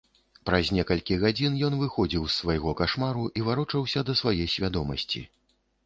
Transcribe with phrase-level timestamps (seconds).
[0.49, 5.29] Праз некалькі гадзін ён выходзіў з свайго кашмару і варочаўся да свае свядомасці.